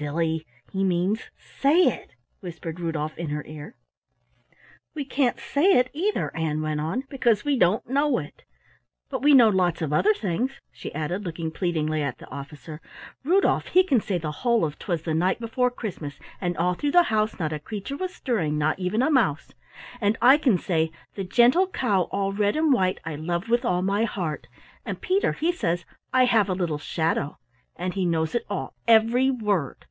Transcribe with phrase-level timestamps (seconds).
[0.00, 0.46] "Silly!
[0.72, 3.76] He means say it," whispered Rudolf in her ear.
[4.94, 8.44] "We can't say it either," Ann went on, "because we don't know it.
[9.10, 12.80] But we know lots of other things," she added, looking pleadingly at the officer.
[13.24, 16.92] "Rudolf, he can say the whole of ''Twas the night before Christmas, and all through
[16.92, 19.52] the house not a creature was stirring, not even a mouse'
[20.00, 23.82] and I can say 'The Gentle Cow all Red and White I Love with all
[23.82, 24.46] my Heart',
[24.86, 25.84] and Peter he says
[26.14, 27.36] 'I have a Little Shadow',
[27.92, 29.84] he knows it all, every word!"